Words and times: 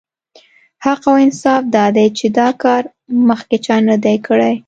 حق 0.85 1.01
او 1.09 1.15
انصاف 1.25 1.63
دا 1.75 1.85
دی 1.95 2.07
چې 2.17 2.25
دا 2.39 2.49
کار 2.63 2.83
مخکې 3.29 3.57
چا 3.65 3.75
نه 3.89 3.95
دی 4.03 4.15
کړی. 4.27 4.53